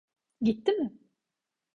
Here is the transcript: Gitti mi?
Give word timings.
Gitti 0.45 0.71
mi? 0.77 0.87